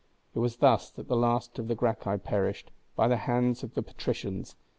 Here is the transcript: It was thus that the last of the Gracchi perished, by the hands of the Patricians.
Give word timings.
It 0.33 0.39
was 0.39 0.55
thus 0.55 0.89
that 0.89 1.07
the 1.09 1.15
last 1.15 1.59
of 1.59 1.67
the 1.67 1.75
Gracchi 1.75 2.17
perished, 2.17 2.71
by 2.95 3.07
the 3.07 3.17
hands 3.17 3.61
of 3.61 3.75
the 3.75 3.83
Patricians. 3.83 4.55